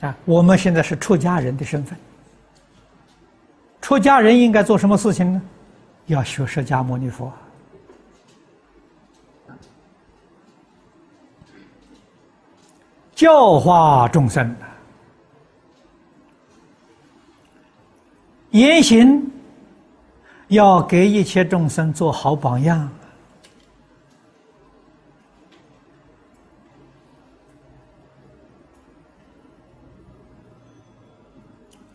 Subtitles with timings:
[0.00, 1.98] 啊，我们现在是出家人的身份，
[3.80, 5.42] 出家人应该做什么事情呢？
[6.06, 7.32] 要学释迦牟尼佛，
[13.14, 14.56] 教化众生，
[18.50, 19.30] 言行
[20.48, 22.90] 要给一切众生做好榜样。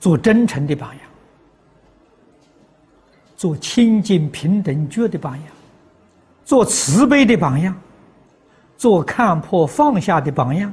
[0.05, 1.01] 做真诚的榜样，
[3.35, 5.47] 做清净平等觉的榜样，
[6.43, 7.75] 做慈悲的榜样，
[8.77, 10.71] 做看破放下的榜样，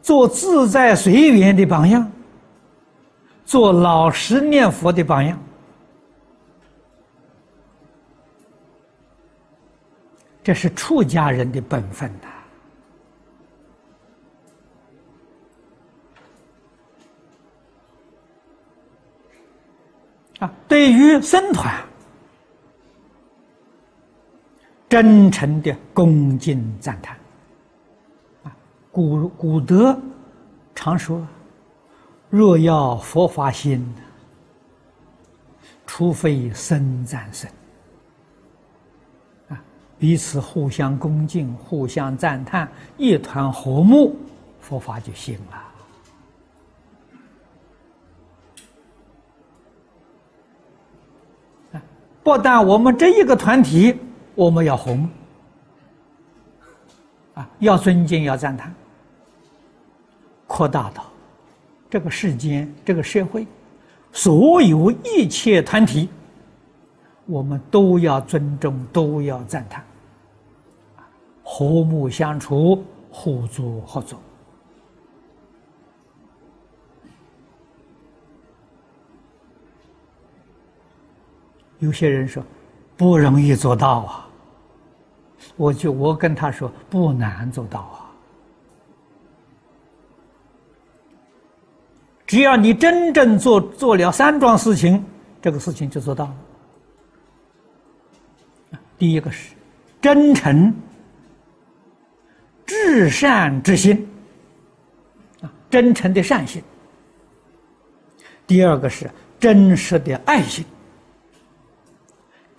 [0.00, 2.10] 做自在随缘的榜样，
[3.44, 5.38] 做老实念佛的榜样，
[10.42, 12.31] 这是出家人的本分呐。
[20.68, 21.74] 对于僧团，
[24.88, 27.16] 真诚的恭敬赞叹。
[28.44, 28.54] 啊，
[28.90, 29.98] 古古德
[30.74, 31.26] 常说
[32.30, 33.86] ：“若要佛法心，
[35.86, 37.50] 除非僧赞僧。”
[39.48, 39.62] 啊，
[39.98, 44.16] 彼此互相恭敬，互相赞叹，一团和睦，
[44.60, 45.71] 佛法就行了。
[52.22, 53.98] 不但我们这一个团体，
[54.34, 55.08] 我们要和睦，
[57.34, 58.72] 啊，要尊敬，要赞叹，
[60.46, 61.04] 扩大到
[61.90, 63.46] 这个世间、这个社会，
[64.12, 66.08] 所有一切团体，
[67.26, 69.84] 我们都要尊重，都要赞叹，
[71.42, 74.20] 和睦相处，互助合作。
[81.82, 82.40] 有些人说
[82.96, 84.28] 不容易做到啊，
[85.56, 88.06] 我就我跟他说不难做到啊，
[92.24, 95.04] 只要你真正做做了三桩事情，
[95.40, 96.34] 这个事情就做到了。
[98.96, 99.56] 第一个是
[100.00, 100.72] 真诚、
[102.64, 104.08] 至善之心
[105.40, 106.62] 啊，真诚的善心；
[108.46, 110.64] 第二个是真实的爱心。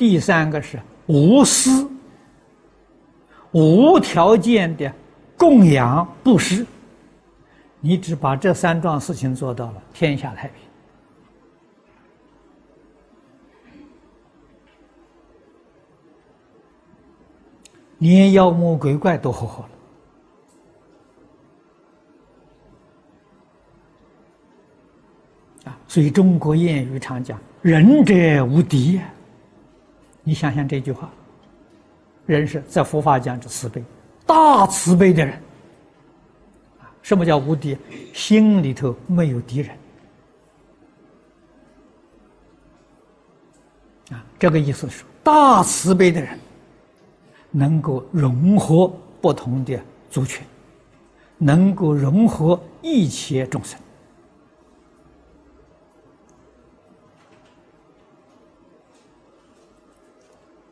[0.04, 0.78] 第三个是
[1.08, 1.90] 无私、
[3.54, 4.94] 无条件的
[5.38, 6.66] 供养布施，
[7.80, 10.56] 你只把这三桩事情做到了，天下太平，
[18.00, 19.64] 连妖魔鬼怪都活活
[25.64, 25.80] 了啊！
[25.88, 29.00] 所以中国谚语常讲：“仁者无敌。”
[30.24, 31.10] 你想想这句话，
[32.26, 33.84] 人是在佛法讲是慈悲，
[34.26, 35.38] 大慈悲的人，
[37.02, 37.78] 什么叫无敌？
[38.14, 39.78] 心里头没有敌人，
[44.12, 46.40] 啊，这个意思是大慈悲的人，
[47.52, 48.88] 能够融合
[49.20, 49.78] 不同的
[50.10, 50.46] 族群，
[51.38, 53.78] 能够融合一切众生。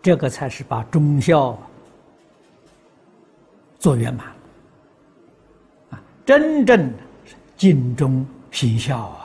[0.02, 1.58] 这个才是把忠孝
[3.78, 4.28] 做圆满
[5.92, 6.02] 啊！
[6.26, 6.92] 真正
[7.56, 9.21] 尽忠行孝啊！